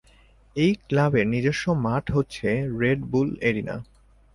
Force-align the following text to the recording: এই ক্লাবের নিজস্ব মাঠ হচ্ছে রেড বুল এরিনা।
এই 0.55 0.71
ক্লাবের 0.87 1.25
নিজস্ব 1.27 1.65
মাঠ 1.85 2.05
হচ্ছে 2.11 2.47
রেড 2.79 2.99
বুল 3.11 3.29
এরিনা। 3.41 3.75